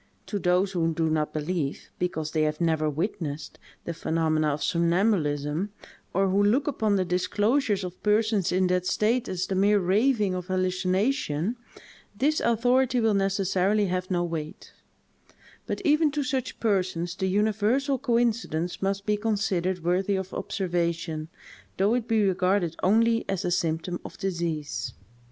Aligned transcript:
To 0.25 0.39
those 0.39 0.71
who 0.71 0.95
do 0.95 1.11
not 1.11 1.31
believe, 1.31 1.91
because 1.99 2.31
they 2.31 2.41
have 2.41 2.59
never 2.59 2.89
witnessed, 2.89 3.59
the 3.85 3.93
phenomena 3.93 4.47
of 4.47 4.63
somnambulism, 4.63 5.69
or 6.11 6.27
who 6.29 6.41
look 6.43 6.65
upon 6.67 6.95
the 6.95 7.05
disclosures 7.05 7.83
of 7.83 8.01
persons 8.01 8.51
in 8.51 8.65
that 8.65 8.87
state 8.87 9.27
as 9.29 9.45
the 9.45 9.53
mere 9.53 9.77
raving 9.79 10.33
of 10.33 10.47
hallucination, 10.47 11.55
this 12.17 12.39
authority 12.39 12.99
will 12.99 13.13
necessarily 13.13 13.85
have 13.85 14.09
no 14.09 14.23
weight; 14.23 14.73
but 15.67 15.79
even 15.85 16.09
to 16.13 16.23
such 16.23 16.59
persons 16.59 17.13
the 17.13 17.27
universal 17.27 17.99
coincidence 17.99 18.81
must 18.81 19.05
be 19.05 19.17
considered 19.17 19.83
worthy 19.83 20.15
of 20.15 20.33
observation, 20.33 21.27
though 21.77 21.93
it 21.93 22.07
be 22.07 22.23
regarded 22.25 22.75
only 22.81 23.23
as 23.29 23.45
a 23.45 23.51
symptom 23.51 23.99
of 24.03 24.17
disease. 24.17 24.95